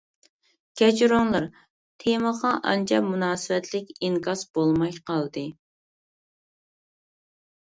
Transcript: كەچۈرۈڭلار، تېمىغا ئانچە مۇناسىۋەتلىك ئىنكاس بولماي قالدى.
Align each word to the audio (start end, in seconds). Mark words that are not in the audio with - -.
كەچۈرۈڭلار، 0.79 1.43
تېمىغا 2.03 2.53
ئانچە 2.71 3.01
مۇناسىۋەتلىك 3.09 3.93
ئىنكاس 3.99 4.45
بولماي 4.57 4.99
قالدى. 5.13 5.45